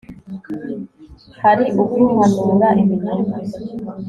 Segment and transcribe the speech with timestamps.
[1.43, 3.35] hari uguhanura ibinyoma